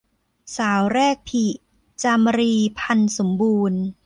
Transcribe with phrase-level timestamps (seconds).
[0.57, 1.45] สาวแรกผลิ-
[2.03, 3.55] จามรี พรรณชมพู